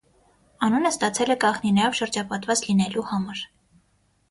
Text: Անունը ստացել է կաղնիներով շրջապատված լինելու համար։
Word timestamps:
Անունը 0.67 0.91
ստացել 0.93 1.35
է 1.35 1.35
կաղնիներով 1.43 1.99
շրջապատված 2.01 2.65
լինելու 2.71 3.07
համար։ 3.13 3.47